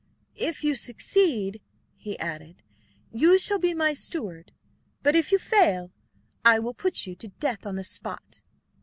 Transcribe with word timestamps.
"If 0.39 0.63
you 0.63 0.73
succeed," 0.73 1.61
he 1.93 2.17
added, 2.17 2.63
"you 3.11 3.37
shall 3.37 3.59
be 3.59 3.75
my 3.75 3.93
steward, 3.93 4.51
but 5.03 5.15
if 5.15 5.31
you 5.31 5.37
fail, 5.37 5.91
I 6.43 6.57
will 6.57 6.73
put 6.73 7.05
you 7.05 7.15
to 7.17 7.27
death 7.27 7.67
on 7.67 7.75
the 7.75 7.83
spot." 7.83 8.41